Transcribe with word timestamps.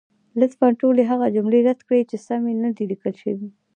لطفا 0.39 0.67
ټولې 0.81 1.03
هغه 1.11 1.27
جملې 1.35 1.59
رد 1.67 1.79
کړئ، 1.87 2.01
چې 2.09 2.17
سمې 2.27 2.53
نه 2.63 2.69
دي 2.75 2.83
لیکل 2.91 3.13
شوې. 3.21 3.49